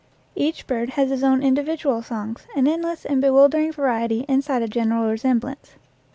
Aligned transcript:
Each 0.33 0.65
bird 0.65 0.89
has 0.97 1.11
his 1.11 1.23
own 1.23 1.43
individual 1.43 2.01
songs, 2.01 2.47
an 2.55 2.67
endless 2.67 3.05
and 3.05 3.21
bewildering 3.21 3.71
variety 3.71 4.25
inside 4.27 4.63
a 4.63 4.67
general 4.67 5.07
resemblance. 5.07 5.75